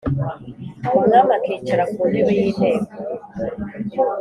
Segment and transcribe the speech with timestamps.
[0.97, 2.85] umwami akicara ku ntébe y íinteko